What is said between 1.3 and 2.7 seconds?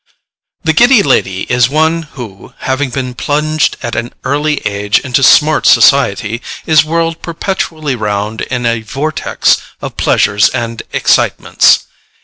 is one who,